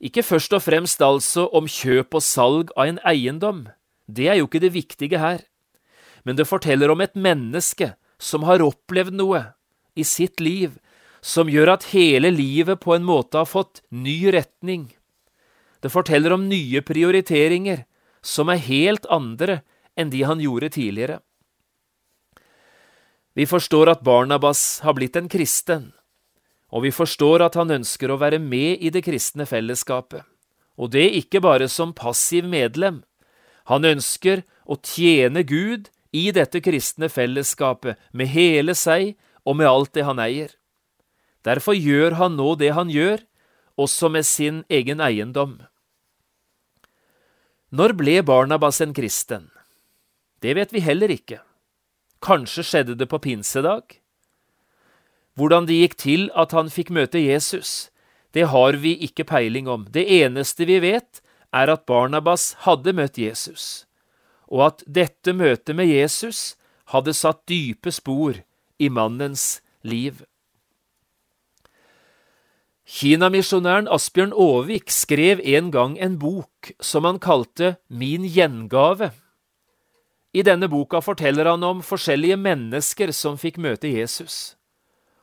Ikke 0.00 0.24
først 0.24 0.52
og 0.56 0.64
fremst 0.64 1.00
altså 1.04 1.46
om 1.54 1.68
kjøp 1.70 2.16
og 2.18 2.24
salg 2.24 2.72
av 2.76 2.90
en 2.90 3.00
eiendom, 3.06 3.68
det 4.10 4.28
er 4.28 4.40
jo 4.40 4.48
ikke 4.48 4.64
det 4.64 4.74
viktige 4.74 5.20
her 5.22 5.44
men 6.24 6.36
det 6.36 6.48
forteller 6.48 6.92
om 6.92 7.00
et 7.00 7.16
menneske 7.16 7.94
som 8.20 8.44
har 8.48 8.64
opplevd 8.64 9.16
noe 9.16 9.42
i 9.98 10.04
sitt 10.06 10.40
liv 10.42 10.76
som 11.20 11.50
gjør 11.52 11.74
at 11.76 11.90
hele 11.92 12.32
livet 12.32 12.80
på 12.80 12.94
en 12.96 13.04
måte 13.04 13.40
har 13.40 13.48
fått 13.48 13.82
ny 13.88 14.32
retning. 14.32 14.90
Det 15.80 15.92
forteller 15.92 16.32
om 16.32 16.48
nye 16.48 16.82
prioriteringer 16.84 17.84
som 18.22 18.52
er 18.52 18.60
helt 18.64 19.06
andre 19.12 19.60
enn 19.96 20.12
de 20.12 20.22
han 20.24 20.40
gjorde 20.40 20.72
tidligere. 20.76 21.20
Vi 23.34 23.46
forstår 23.46 23.92
at 23.92 24.04
Barnabas 24.04 24.80
har 24.84 24.96
blitt 24.98 25.16
en 25.16 25.28
kristen, 25.30 25.92
og 26.70 26.84
vi 26.84 26.90
forstår 26.92 27.44
at 27.46 27.56
han 27.58 27.70
ønsker 27.70 28.10
å 28.10 28.18
være 28.20 28.40
med 28.42 28.82
i 28.82 28.90
det 28.92 29.04
kristne 29.06 29.46
fellesskapet, 29.48 30.24
og 30.76 30.92
det 30.92 31.06
ikke 31.22 31.42
bare 31.44 31.68
som 31.70 31.94
passiv 31.96 32.48
medlem. 32.48 33.02
Han 33.70 33.86
ønsker 33.86 34.42
å 34.66 34.76
tjene 34.82 35.44
Gud 35.46 35.90
i 36.12 36.30
dette 36.34 36.60
kristne 36.64 37.08
fellesskapet 37.08 38.00
med 38.12 38.32
hele 38.34 38.74
seg 38.74 39.14
og 39.46 39.60
med 39.60 39.70
alt 39.70 39.94
det 39.94 40.06
han 40.08 40.22
eier. 40.22 40.50
Derfor 41.46 41.76
gjør 41.76 42.16
han 42.20 42.36
nå 42.36 42.54
det 42.60 42.72
han 42.76 42.90
gjør, 42.92 43.22
også 43.80 44.10
med 44.12 44.26
sin 44.28 44.62
egen 44.68 45.00
eiendom. 45.00 45.60
Når 47.70 47.94
ble 47.96 48.18
Barnabas 48.26 48.80
en 48.84 48.92
kristen? 48.92 49.48
Det 50.42 50.56
vet 50.58 50.72
vi 50.74 50.82
heller 50.84 51.12
ikke. 51.12 51.40
Kanskje 52.20 52.64
skjedde 52.66 52.96
det 52.98 53.08
på 53.08 53.20
pinsedag? 53.22 54.00
Hvordan 55.38 55.68
det 55.68 55.78
gikk 55.78 55.96
til 55.96 56.26
at 56.36 56.52
han 56.52 56.68
fikk 56.68 56.90
møte 56.92 57.22
Jesus, 57.22 57.88
det 58.36 58.50
har 58.52 58.76
vi 58.82 58.96
ikke 59.06 59.24
peiling 59.24 59.70
om. 59.70 59.86
Det 59.88 60.04
eneste 60.20 60.66
vi 60.68 60.80
vet, 60.82 61.22
er 61.54 61.70
at 61.72 61.86
Barnabas 61.88 62.52
hadde 62.66 62.92
møtt 62.92 63.16
Jesus 63.18 63.86
og 64.50 64.66
at 64.66 64.82
dette 64.86 65.32
møtet 65.32 65.76
med 65.78 65.88
Jesus 65.88 66.56
hadde 66.90 67.14
satt 67.14 67.46
dype 67.48 67.92
spor 67.94 68.42
i 68.82 68.90
mannens 68.90 69.62
liv. 69.86 70.24
Kinamisjonæren 72.90 73.86
Asbjørn 73.86 74.32
Aavik 74.34 74.90
skrev 74.90 75.38
en 75.46 75.68
gang 75.70 75.92
en 76.02 76.16
bok 76.18 76.72
som 76.82 77.04
han 77.06 77.20
kalte 77.22 77.76
Min 77.88 78.24
gjengave. 78.26 79.12
I 80.34 80.42
denne 80.42 80.66
boka 80.68 80.98
forteller 80.98 81.46
han 81.46 81.62
om 81.62 81.84
forskjellige 81.86 82.36
mennesker 82.36 83.12
som 83.14 83.38
fikk 83.38 83.60
møte 83.62 83.92
Jesus, 83.94 84.56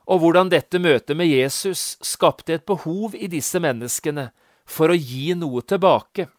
og 0.08 0.22
hvordan 0.22 0.48
dette 0.48 0.80
møtet 0.80 1.16
med 1.16 1.28
Jesus 1.28 1.98
skapte 2.00 2.56
et 2.56 2.64
behov 2.64 3.12
i 3.12 3.28
disse 3.28 3.60
menneskene 3.60 4.30
for 4.64 4.88
å 4.88 4.96
gi 4.96 5.36
noe 5.36 5.60
tilbake. 5.60 6.30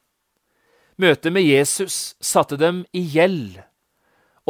Møtet 0.98 1.34
med 1.34 1.46
Jesus 1.46 2.16
satte 2.20 2.58
dem 2.58 2.82
i 2.90 3.06
gjeld, 3.06 3.62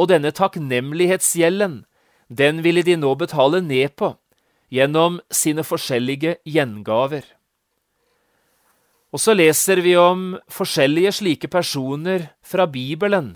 og 0.00 0.08
denne 0.08 0.32
takknemlighetsgjelden, 0.32 1.82
den 2.32 2.64
ville 2.64 2.82
de 2.88 2.96
nå 2.96 3.12
betale 3.20 3.60
ned 3.60 3.98
på 4.00 4.14
gjennom 4.70 5.18
sine 5.34 5.64
forskjellige 5.66 6.38
gjengaver. 6.46 7.24
Og 9.10 9.18
så 9.18 9.34
leser 9.34 9.82
vi 9.82 9.96
om 9.98 10.36
forskjellige 10.52 11.12
slike 11.18 11.50
personer 11.50 12.28
fra 12.46 12.68
Bibelen 12.70 13.34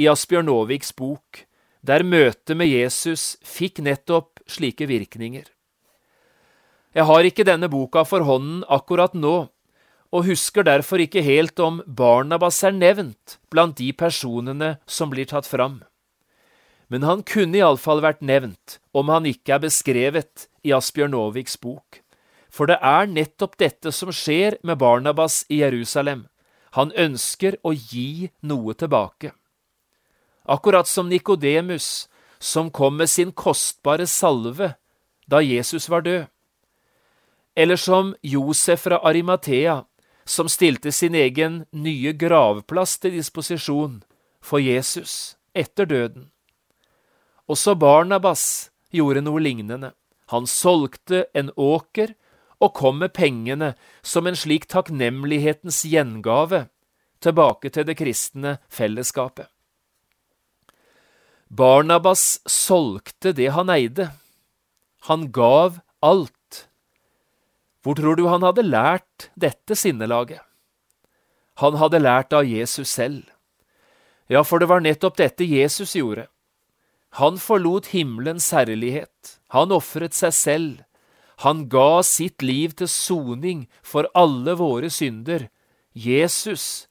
i 0.00 0.08
Asbjørn 0.08 0.48
Aaviks 0.48 0.94
bok, 0.96 1.44
der 1.84 2.04
møtet 2.04 2.56
med 2.56 2.72
Jesus 2.72 3.36
fikk 3.44 3.82
nettopp 3.84 4.40
slike 4.48 4.88
virkninger. 4.88 5.44
Jeg 6.96 7.06
har 7.06 7.28
ikke 7.28 7.46
denne 7.46 7.68
boka 7.70 8.02
for 8.08 8.24
hånden 8.26 8.64
akkurat 8.68 9.12
nå, 9.14 9.50
og 10.10 10.26
husker 10.26 10.66
derfor 10.66 10.98
ikke 11.04 11.22
helt 11.22 11.60
om 11.62 11.84
Barnabas 11.86 12.64
er 12.66 12.74
nevnt 12.74 13.38
blant 13.52 13.76
de 13.78 13.92
personene 13.94 14.74
som 14.88 15.12
blir 15.12 15.28
tatt 15.30 15.46
fram 15.46 15.78
men 16.90 17.06
han 17.06 17.22
kunne 17.26 17.60
iallfall 17.60 18.02
vært 18.02 18.22
nevnt 18.26 18.78
om 18.96 19.10
han 19.14 19.28
ikke 19.30 19.54
er 19.56 19.62
beskrevet 19.62 20.48
i 20.64 20.72
Asbjørn 20.72 21.14
Aaviks 21.14 21.56
bok. 21.60 22.00
For 22.50 22.66
det 22.66 22.78
er 22.82 23.06
nettopp 23.06 23.56
dette 23.58 23.92
som 23.94 24.10
skjer 24.12 24.58
med 24.66 24.80
Barnabas 24.82 25.44
i 25.48 25.60
Jerusalem. 25.62 26.26
Han 26.74 26.92
ønsker 26.98 27.56
å 27.62 27.72
gi 27.74 28.30
noe 28.42 28.74
tilbake. 28.74 29.32
Akkurat 30.50 30.88
som 30.88 31.08
Nikodemus, 31.08 32.08
som 32.38 32.70
kom 32.70 32.96
med 32.96 33.10
sin 33.10 33.32
kostbare 33.32 34.06
salve 34.06 34.74
da 35.30 35.40
Jesus 35.44 35.88
var 35.88 36.02
død. 36.02 36.26
Eller 37.54 37.76
som 37.76 38.14
Josef 38.22 38.86
fra 38.86 38.98
Arimathea, 39.04 39.84
som 40.24 40.48
stilte 40.48 40.92
sin 40.92 41.14
egen 41.14 41.64
nye 41.70 42.12
gravplass 42.12 42.98
til 42.98 43.14
disposisjon 43.18 44.00
for 44.40 44.62
Jesus 44.62 45.36
etter 45.54 45.84
døden. 45.84 46.30
Også 47.50 47.74
Barnabas 47.74 48.70
gjorde 48.94 49.22
noe 49.26 49.42
lignende. 49.42 49.92
Han 50.30 50.46
solgte 50.46 51.24
en 51.34 51.50
åker 51.56 52.14
og 52.60 52.74
kom 52.76 53.00
med 53.02 53.14
pengene 53.16 53.72
som 54.02 54.28
en 54.28 54.38
slik 54.38 54.68
takknemlighetens 54.70 55.82
gjengave 55.88 56.66
tilbake 57.24 57.72
til 57.74 57.86
det 57.88 57.96
kristne 57.98 58.58
fellesskapet. 58.72 59.48
Barnabas 61.50 62.38
solgte 62.46 63.32
det 63.34 63.50
han 63.56 63.72
eide. 63.74 64.12
Han 65.10 65.30
gav 65.34 65.80
alt. 66.00 66.68
Hvor 67.82 67.96
tror 67.98 68.14
du 68.16 68.28
han 68.28 68.44
hadde 68.46 68.68
lært 68.68 69.30
dette 69.34 69.74
sinnelaget? 69.74 70.38
Han 71.60 71.76
hadde 71.80 72.00
lært 72.00 72.32
av 72.36 72.46
Jesus 72.46 72.92
selv. 72.92 73.24
Ja, 74.30 74.44
for 74.46 74.62
det 74.62 74.68
var 74.70 74.84
nettopp 74.84 75.18
dette 75.18 75.44
Jesus 75.44 75.96
gjorde. 75.98 76.28
Han 77.18 77.40
forlot 77.42 77.90
himmelens 77.90 78.46
herlighet, 78.54 79.39
han 79.54 79.74
ofret 79.74 80.14
seg 80.14 80.34
selv, 80.34 80.78
han 81.40 81.68
ga 81.72 82.02
sitt 82.04 82.42
liv 82.44 82.74
til 82.76 82.88
soning 82.90 83.64
for 83.82 84.08
alle 84.14 84.52
våre 84.60 84.90
synder. 84.92 85.48
Jesus, 85.96 86.86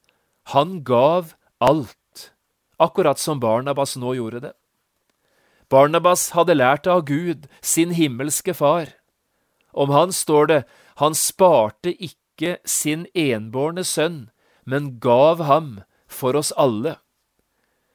han 0.50 0.80
gav 0.82 1.34
alt, 1.62 2.32
akkurat 2.82 3.20
som 3.22 3.38
Barnabas 3.40 3.94
nå 3.96 4.16
gjorde 4.18 4.40
det. 4.48 4.54
Barnabas 5.70 6.32
hadde 6.34 6.58
lært 6.58 6.88
av 6.90 7.04
Gud, 7.06 7.46
sin 7.62 7.94
himmelske 7.94 8.54
far. 8.58 8.90
Om 9.70 9.94
han 9.94 10.10
står 10.10 10.50
det, 10.50 10.62
han 10.98 11.14
sparte 11.14 11.94
ikke 11.94 12.58
sin 12.66 13.06
enbårne 13.14 13.84
sønn, 13.86 14.32
men 14.66 14.96
gav 14.98 15.44
ham 15.46 15.78
for 16.10 16.34
oss 16.34 16.50
alle. 16.58 16.96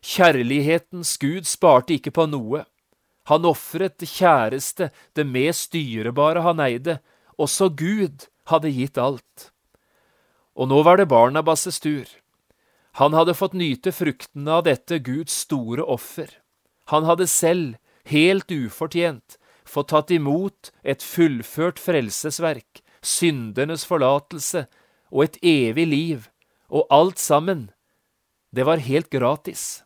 Kjærlighetens 0.06 1.18
Gud 1.20 1.44
sparte 1.50 1.98
ikke 1.98 2.16
på 2.16 2.30
noe. 2.32 2.64
Han 3.32 3.46
ofret 3.50 3.98
det 4.02 4.10
kjæreste, 4.12 4.92
det 5.18 5.26
mest 5.26 5.74
dyrebare 5.74 6.44
han 6.46 6.62
eide. 6.62 7.00
Også 7.42 7.72
Gud 7.74 8.28
hadde 8.52 8.72
gitt 8.74 9.00
alt. 9.02 9.50
Og 10.56 10.70
nå 10.70 10.84
var 10.86 11.02
det 11.02 11.10
Barnabas' 11.12 11.82
tur. 11.82 12.06
Han 13.02 13.18
hadde 13.18 13.36
fått 13.36 13.58
nyte 13.58 13.92
fruktene 13.92 14.60
av 14.60 14.64
dette 14.70 15.02
Guds 15.04 15.34
store 15.44 15.84
offer. 15.84 16.30
Han 16.94 17.04
hadde 17.10 17.28
selv, 17.28 17.76
helt 18.08 18.52
ufortjent, 18.54 19.40
fått 19.66 19.90
tatt 19.92 20.14
imot 20.14 20.70
et 20.86 21.04
fullført 21.04 21.82
frelsesverk, 21.82 22.84
syndernes 23.02 23.84
forlatelse 23.90 24.68
og 25.12 25.26
et 25.26 25.40
evig 25.42 25.88
liv, 25.90 26.30
og 26.70 26.86
alt 26.94 27.20
sammen, 27.20 27.68
det 28.56 28.64
var 28.70 28.80
helt 28.86 29.10
gratis. 29.12 29.84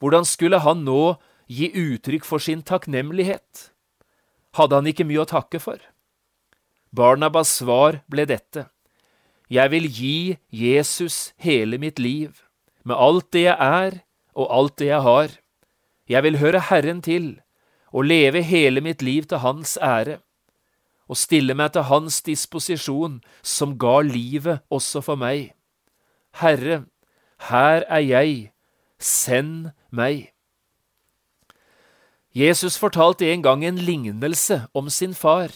Hvordan 0.00 0.24
skulle 0.26 0.64
han 0.64 0.82
nå 0.88 1.20
gi 1.50 1.70
uttrykk 1.74 2.26
for 2.26 2.42
sin 2.42 2.62
takknemlighet? 2.62 3.70
Hadde 4.54 4.78
han 4.78 4.90
ikke 4.90 5.06
mye 5.06 5.24
å 5.24 5.30
takke 5.30 5.60
for? 5.62 5.82
Barnabas 6.94 7.50
svar 7.60 8.00
ble 8.10 8.26
dette. 8.30 8.68
Jeg 9.50 9.70
vil 9.72 9.86
gi 9.90 10.38
Jesus 10.54 11.32
hele 11.42 11.78
mitt 11.82 11.98
liv, 11.98 12.46
med 12.86 12.96
alt 12.96 13.30
det 13.34 13.48
jeg 13.48 13.58
er 13.58 14.00
og 14.38 14.50
alt 14.54 14.76
det 14.78 14.90
jeg 14.92 15.02
har. 15.06 15.30
Jeg 16.10 16.22
vil 16.26 16.38
høre 16.38 16.66
Herren 16.70 17.02
til 17.02 17.40
og 17.90 18.06
leve 18.06 18.42
hele 18.46 18.80
mitt 18.80 19.02
liv 19.02 19.26
til 19.26 19.42
Hans 19.42 19.76
ære, 19.82 20.20
og 21.10 21.18
stille 21.18 21.54
meg 21.58 21.72
til 21.74 21.88
Hans 21.90 22.20
disposisjon, 22.22 23.18
som 23.42 23.74
ga 23.78 23.98
livet 24.06 24.62
også 24.70 25.02
for 25.02 25.18
meg. 25.18 25.54
Herre, 26.38 26.84
her 27.50 27.82
er 27.90 28.04
jeg, 28.06 28.52
send 28.98 29.72
meg. 29.90 30.30
Jesus 32.40 32.78
fortalte 32.80 33.26
en 33.28 33.42
gang 33.42 33.64
en 33.64 33.76
lignelse 33.84 34.62
om 34.72 34.86
sin 34.90 35.12
far. 35.14 35.50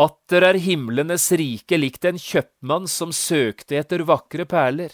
Atter 0.00 0.42
er 0.48 0.58
himlenes 0.58 1.28
rike 1.38 1.78
likt 1.78 2.06
en 2.08 2.18
kjøpmann 2.18 2.88
som 2.90 3.12
søkte 3.14 3.76
etter 3.78 4.02
vakre 4.08 4.46
perler. 4.48 4.90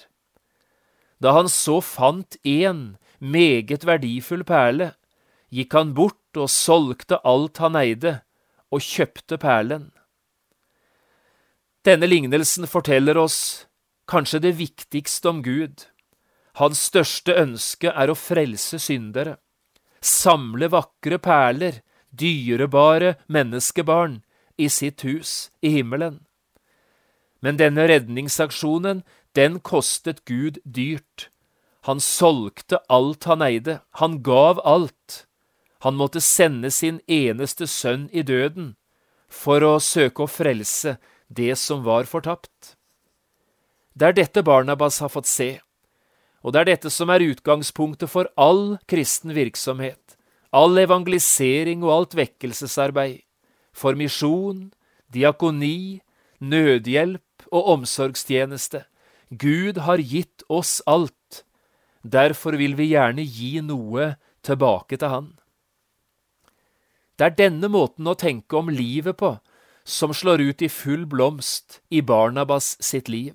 Da 1.22 1.32
han 1.38 1.48
så 1.48 1.78
fant 1.80 2.36
én 2.44 2.98
meget 3.18 3.86
verdifull 3.88 4.44
perle, 4.44 4.90
gikk 5.48 5.72
han 5.78 5.94
bort 5.96 6.36
og 6.36 6.52
solgte 6.52 7.22
alt 7.24 7.62
han 7.62 7.78
eide, 7.80 8.18
og 8.68 8.82
kjøpte 8.82 9.38
perlen. 9.40 9.88
Denne 11.86 12.10
lignelsen 12.10 12.66
forteller 12.68 13.16
oss 13.16 13.38
kanskje 14.10 14.42
det 14.42 14.56
viktigste 14.58 15.30
om 15.32 15.40
Gud. 15.46 15.86
Hans 16.60 16.82
største 16.90 17.38
ønske 17.40 17.94
er 17.94 18.10
å 18.10 18.18
frelse 18.18 18.82
syndere, 18.82 19.38
samle 20.00 20.68
vakre 20.72 21.18
perler, 21.18 21.80
dyrebare 22.10 23.16
menneskebarn, 23.28 24.22
i 24.56 24.68
sitt 24.72 25.04
hus 25.04 25.50
i 25.60 25.68
himmelen. 25.74 26.22
Men 27.44 27.58
denne 27.60 27.84
redningsaksjonen, 27.90 29.02
den 29.36 29.60
kostet 29.60 30.24
Gud 30.24 30.58
dyrt. 30.64 31.28
Han 31.84 32.00
solgte 32.00 32.80
alt 32.88 33.28
han 33.28 33.44
eide, 33.44 33.80
han 34.00 34.22
gav 34.24 34.62
alt. 34.64 35.26
Han 35.84 35.98
måtte 36.00 36.20
sende 36.24 36.70
sin 36.72 37.02
eneste 37.06 37.68
sønn 37.68 38.08
i 38.10 38.24
døden 38.24 38.74
for 39.28 39.62
å 39.62 39.76
søke 39.82 40.24
å 40.24 40.30
frelse 40.30 40.96
det 41.28 41.52
som 41.60 41.84
var 41.84 42.08
fortapt. 42.08 42.76
Det 43.92 44.08
er 44.08 44.16
dette 44.16 44.42
Barnabas 44.42 44.98
har 45.04 45.12
fått 45.12 45.28
se 45.28 45.50
og 46.44 46.52
det 46.52 46.60
er 46.60 46.70
dette 46.72 46.92
som 46.92 47.10
er 47.10 47.24
utgangspunktet 47.24 48.10
for 48.10 48.28
all 48.36 48.76
kristen 48.90 49.34
virksomhet, 49.36 50.16
all 50.52 50.76
evangelisering 50.78 51.84
og 51.84 51.92
alt 51.94 52.18
vekkelsesarbeid, 52.18 53.22
for 53.76 53.98
misjon, 53.98 54.70
diakoni, 55.12 56.00
nødhjelp 56.40 57.48
og 57.52 57.72
omsorgstjeneste. 57.76 58.84
Gud 59.30 59.82
har 59.84 59.98
gitt 59.98 60.44
oss 60.48 60.80
alt. 60.86 61.42
Derfor 62.02 62.56
vil 62.56 62.76
vi 62.78 62.92
gjerne 62.92 63.24
gi 63.26 63.58
noe 63.60 64.14
tilbake 64.46 64.96
til 64.96 65.10
Han. 65.10 65.28
Det 67.18 67.26
er 67.26 67.38
denne 67.38 67.68
måten 67.72 68.06
å 68.06 68.14
tenke 68.14 68.58
om 68.58 68.68
livet 68.68 69.16
på 69.18 69.36
som 69.86 70.12
slår 70.14 70.42
ut 70.42 70.62
i 70.62 70.68
full 70.68 71.06
blomst 71.06 71.80
i 71.90 72.02
Barnabas 72.02 72.74
sitt 72.82 73.08
liv. 73.08 73.34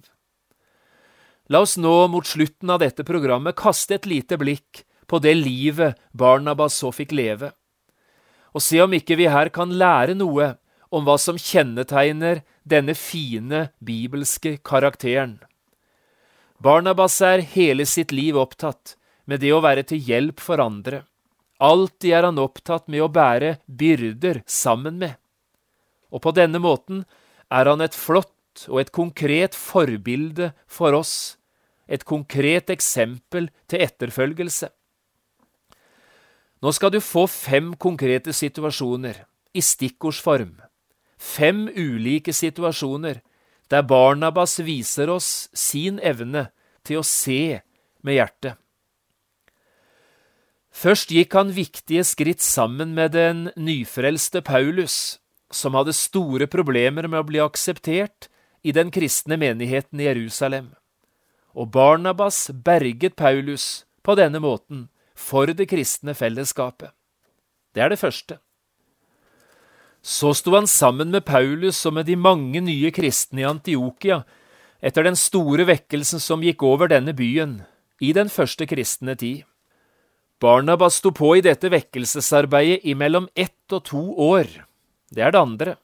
La 1.52 1.60
oss 1.66 1.76
nå 1.76 2.08
mot 2.08 2.24
slutten 2.24 2.70
av 2.72 2.80
dette 2.80 3.04
programmet 3.04 3.58
kaste 3.60 3.98
et 3.98 4.06
lite 4.08 4.38
blikk 4.40 4.86
på 5.12 5.20
det 5.20 5.34
livet 5.36 5.98
Barnabas 6.16 6.78
så 6.80 6.94
fikk 6.96 7.12
leve, 7.12 7.50
og 8.56 8.64
se 8.64 8.80
om 8.80 8.94
ikke 8.96 9.18
vi 9.20 9.28
her 9.28 9.52
kan 9.52 9.74
lære 9.76 10.16
noe 10.16 10.54
om 10.96 11.04
hva 11.04 11.18
som 11.20 11.36
kjennetegner 11.36 12.40
denne 12.64 12.96
fine 12.96 13.66
bibelske 13.84 14.62
karakteren. 14.64 15.42
Barnabas 16.64 17.20
er 17.26 17.44
hele 17.44 17.88
sitt 17.90 18.16
liv 18.16 18.40
opptatt 18.40 18.96
med 19.28 19.44
det 19.44 19.52
å 19.52 19.60
være 19.66 19.84
til 19.92 20.00
hjelp 20.08 20.40
for 20.40 20.64
andre. 20.64 21.04
Alltid 21.60 22.16
er 22.16 22.30
han 22.30 22.40
opptatt 22.40 22.88
med 22.88 23.04
å 23.04 23.12
bære 23.12 23.58
byrder 23.68 24.44
sammen 24.48 25.02
med. 25.04 25.20
Og 26.16 26.24
på 26.24 26.32
denne 26.36 26.64
måten 26.64 27.04
er 27.52 27.68
han 27.68 27.84
et 27.84 27.98
flott 27.98 28.68
og 28.70 28.80
et 28.86 28.96
konkret 28.96 29.56
forbilde 29.58 30.52
for 30.68 30.96
oss, 30.96 31.41
et 31.92 32.06
konkret 32.08 32.72
eksempel 32.72 33.50
til 33.68 33.84
etterfølgelse. 33.84 34.70
Nå 36.62 36.72
skal 36.78 36.94
du 36.94 37.02
få 37.02 37.26
fem 37.28 37.74
konkrete 37.74 38.34
situasjoner, 38.38 39.26
i 39.52 39.60
stikkordsform. 39.60 40.54
Fem 41.20 41.66
ulike 41.76 42.32
situasjoner 42.34 43.20
der 43.72 43.84
Barnabas 43.84 44.60
viser 44.64 45.12
oss 45.12 45.50
sin 45.54 46.00
evne 46.00 46.48
til 46.88 47.02
å 47.02 47.08
se 47.08 47.60
med 48.02 48.18
hjertet. 48.18 48.58
Først 50.72 51.12
gikk 51.12 51.36
han 51.36 51.52
viktige 51.52 52.04
skritt 52.08 52.44
sammen 52.44 52.94
med 52.96 53.12
den 53.18 53.50
nyfrelste 53.60 54.40
Paulus, 54.42 55.20
som 55.52 55.76
hadde 55.76 55.94
store 55.96 56.48
problemer 56.48 57.10
med 57.12 57.20
å 57.20 57.28
bli 57.28 57.42
akseptert 57.44 58.30
i 58.64 58.72
den 58.72 58.92
kristne 58.94 59.36
menigheten 59.42 60.00
i 60.00 60.08
Jerusalem. 60.08 60.72
Og 61.56 61.72
Barnabas 61.72 62.50
berget 62.64 63.16
Paulus 63.16 63.86
på 64.04 64.16
denne 64.16 64.40
måten 64.40 64.88
for 65.16 65.52
det 65.52 65.68
kristne 65.70 66.16
fellesskapet. 66.18 66.92
Det 67.76 67.84
er 67.84 67.92
det 67.92 68.00
første. 68.00 68.40
Så 70.02 70.34
sto 70.34 70.56
han 70.56 70.68
sammen 70.68 71.12
med 71.14 71.26
Paulus 71.26 71.84
og 71.86 71.94
med 72.00 72.08
de 72.10 72.16
mange 72.18 72.62
nye 72.64 72.90
kristne 72.92 73.44
i 73.44 73.48
Antiokia 73.48 74.24
etter 74.82 75.06
den 75.06 75.16
store 75.20 75.68
vekkelsen 75.70 76.20
som 76.20 76.42
gikk 76.42 76.64
over 76.66 76.90
denne 76.90 77.14
byen 77.14 77.62
i 78.02 78.10
den 78.18 78.32
første 78.34 78.66
kristne 78.66 79.14
tid. 79.16 79.44
Barnabas 80.42 80.98
sto 80.98 81.12
på 81.14 81.36
i 81.38 81.44
dette 81.46 81.70
vekkelsesarbeidet 81.70 82.82
i 82.90 82.96
mellom 82.98 83.28
ett 83.38 83.76
og 83.76 83.86
to 83.92 84.02
år. 84.18 84.50
Det 85.14 85.22
er 85.22 85.36
det 85.36 85.42
andre. 85.42 85.76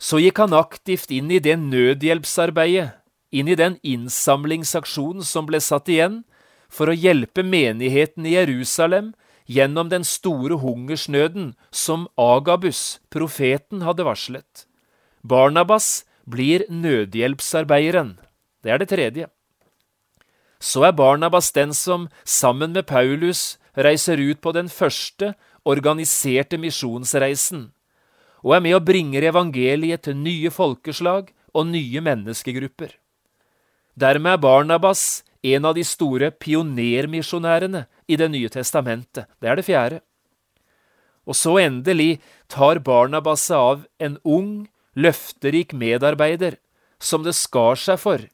Så 0.00 0.16
gikk 0.22 0.40
han 0.40 0.56
aktivt 0.56 1.12
inn 1.12 1.28
i 1.28 1.42
det 1.44 1.58
nødhjelpsarbeidet, 1.60 2.94
inn 3.34 3.50
i 3.50 3.58
den 3.58 3.76
innsamlingsaksjonen 3.82 5.26
som 5.26 5.48
ble 5.48 5.60
satt 5.62 5.90
igjen 5.90 6.22
for 6.70 6.90
å 6.90 6.96
hjelpe 6.96 7.42
menigheten 7.42 8.26
i 8.26 8.36
Jerusalem 8.36 9.12
gjennom 9.50 9.90
den 9.90 10.06
store 10.06 10.58
hungersnøden 10.62 11.52
som 11.74 12.06
Agabus, 12.16 13.00
profeten, 13.10 13.82
hadde 13.84 14.06
varslet. 14.06 14.66
Barnabas 15.22 16.04
blir 16.24 16.64
nødhjelpsarbeideren. 16.70 18.16
Det 18.64 18.72
er 18.72 18.80
det 18.80 18.88
tredje. 18.88 19.28
Så 20.60 20.86
er 20.86 20.96
Barnabas 20.96 21.50
den 21.52 21.74
som, 21.76 22.08
sammen 22.24 22.72
med 22.72 22.86
Paulus, 22.88 23.58
reiser 23.76 24.16
ut 24.16 24.40
på 24.40 24.54
den 24.56 24.70
første 24.72 25.34
organiserte 25.64 26.56
misjonsreisen, 26.60 27.72
og 28.44 28.56
er 28.56 28.62
med 28.64 28.76
og 28.78 28.84
bringer 28.86 29.24
evangeliet 29.28 30.04
til 30.06 30.16
nye 30.16 30.52
folkeslag 30.52 31.32
og 31.52 31.66
nye 31.68 32.00
menneskegrupper. 32.04 32.94
Dermed 33.94 34.32
er 34.32 34.42
Barnabas 34.42 35.22
en 35.44 35.68
av 35.68 35.76
de 35.76 35.84
store 35.86 36.30
pionermisjonærene 36.30 37.86
i 38.08 38.16
Det 38.16 38.28
nye 38.30 38.48
testamentet. 38.48 39.26
Det 39.40 39.48
er 39.48 39.56
det 39.56 39.64
fjerde. 39.64 40.00
Og 41.24 41.36
så 41.36 41.56
endelig 41.62 42.20
tar 42.48 42.82
Barnabas 42.84 43.48
seg 43.48 43.56
av 43.56 43.84
en 43.98 44.18
ung, 44.24 44.68
løfterik 44.94 45.72
medarbeider 45.72 46.58
som 47.00 47.24
det 47.24 47.34
skar 47.34 47.76
seg 47.80 47.98
for 47.98 48.26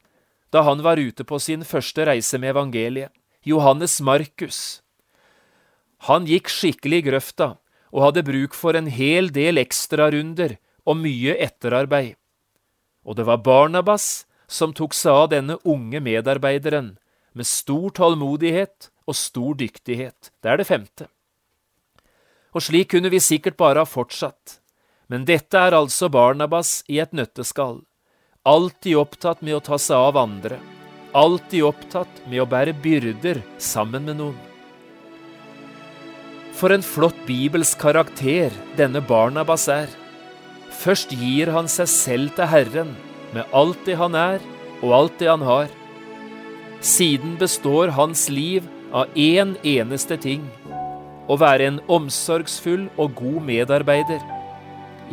da 0.51 0.65
han 0.67 0.83
var 0.83 0.99
ute 0.99 1.23
på 1.23 1.39
sin 1.39 1.63
første 1.63 2.03
reise 2.05 2.37
med 2.37 2.51
evangeliet, 2.51 3.11
Johannes 3.47 4.01
Markus. 4.03 4.81
Han 6.09 6.27
gikk 6.27 6.51
skikkelig 6.51 6.99
i 6.99 7.05
grøfta 7.07 7.47
og 7.91 8.03
hadde 8.03 8.25
bruk 8.27 8.57
for 8.57 8.75
en 8.75 8.89
hel 8.91 9.31
del 9.31 9.61
ekstrarunder 9.61 10.57
og 10.83 10.99
mye 10.99 11.37
etterarbeid. 11.39 12.17
Og 13.07 13.15
det 13.17 13.25
var 13.25 13.41
Barnabas 13.45 14.25
som 14.51 14.73
tok 14.75 14.93
seg 14.97 15.15
av 15.15 15.29
denne 15.31 15.57
unge 15.63 16.01
medarbeideren 16.03 16.95
med 17.37 17.47
stor 17.47 17.93
tålmodighet 17.95 18.89
og 19.07 19.15
stor 19.15 19.55
dyktighet. 19.59 20.31
Det 20.43 20.51
er 20.51 20.59
det 20.59 20.67
femte. 20.67 21.07
Og 22.51 22.65
slik 22.65 22.91
kunne 22.91 23.11
vi 23.13 23.21
sikkert 23.23 23.55
bare 23.59 23.85
ha 23.85 23.87
fortsatt, 23.87 24.59
men 25.07 25.23
dette 25.27 25.55
er 25.55 25.75
altså 25.75 26.09
Barnabas 26.11 26.81
i 26.91 26.99
et 27.03 27.15
nøtteskall. 27.15 27.81
Alltid 28.47 28.97
opptatt 28.99 29.43
med 29.45 29.55
å 29.55 29.63
ta 29.63 29.77
seg 29.79 29.95
av 30.09 30.19
andre. 30.19 30.57
Alltid 31.15 31.63
opptatt 31.67 32.21
med 32.27 32.41
å 32.43 32.47
bære 32.49 32.73
byrder 32.83 33.41
sammen 33.59 34.07
med 34.07 34.19
noen. 34.19 34.39
For 36.57 36.73
en 36.75 36.83
flott 36.83 37.17
bibelsk 37.27 37.79
karakter 37.81 38.53
denne 38.77 38.99
Barnabas 39.03 39.67
er. 39.71 39.87
Først 40.81 41.13
gir 41.15 41.51
han 41.55 41.69
seg 41.71 41.87
selv 41.91 42.35
til 42.35 42.49
Herren 42.51 42.91
med 43.35 43.47
alt 43.55 43.79
det 43.87 43.97
han 43.99 44.17
er 44.17 44.43
og 44.81 44.93
alt 44.97 45.19
det 45.21 45.29
han 45.29 45.45
har. 45.45 45.69
Siden 46.81 47.37
består 47.39 47.93
hans 47.95 48.27
liv 48.33 48.65
av 48.91 49.11
én 49.15 49.53
eneste 49.63 50.17
ting 50.19 50.43
å 51.31 51.37
være 51.39 51.69
en 51.69 51.79
omsorgsfull 51.91 52.89
og 52.99 53.15
god 53.19 53.39
medarbeider, 53.47 54.19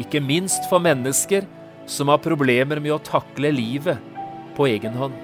ikke 0.00 0.22
minst 0.24 0.66
for 0.70 0.82
mennesker 0.82 1.46
som 1.88 2.10
har 2.10 2.22
problemer 2.24 2.80
med 2.82 2.96
å 2.96 3.02
takle 3.04 3.52
livet 3.54 4.00
på 4.56 4.66
egen 4.70 4.96
hånd. 4.98 5.14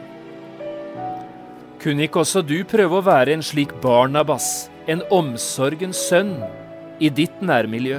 Kunne 1.82 2.06
ikke 2.06 2.22
også 2.22 2.44
du 2.46 2.60
prøve 2.68 3.00
å 3.00 3.04
være 3.04 3.34
en 3.34 3.44
slik 3.44 3.74
Barnabas, 3.82 4.68
en 4.88 5.02
omsorgens 5.12 5.98
sønn, 6.08 6.36
i 7.02 7.10
ditt 7.10 7.40
nærmiljø? 7.42 7.98